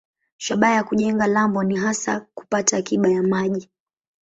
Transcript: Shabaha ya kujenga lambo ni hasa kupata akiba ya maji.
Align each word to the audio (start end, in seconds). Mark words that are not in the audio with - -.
Shabaha 0.37 0.73
ya 0.73 0.83
kujenga 0.83 1.27
lambo 1.27 1.63
ni 1.63 1.75
hasa 1.77 2.19
kupata 2.35 2.77
akiba 2.77 3.09
ya 3.09 3.23
maji. 3.23 3.69